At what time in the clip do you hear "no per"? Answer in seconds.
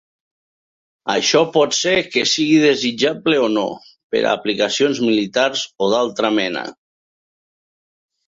3.57-4.23